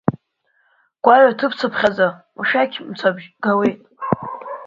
Гәаҩа 1.03 1.37
ҭыԥ-цыԥхьаӡа 1.37 2.07
ушәақь 2.39 2.77
мцабжь 2.89 3.27
гауеит. 3.43 3.79